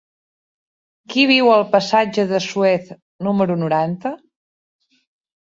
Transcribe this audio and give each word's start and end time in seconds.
Qui 1.13 1.25
viu 1.31 1.51
al 1.55 1.65
passatge 1.75 2.25
de 2.33 2.41
Suez 2.47 2.89
número 3.29 3.59
noranta? 3.67 4.15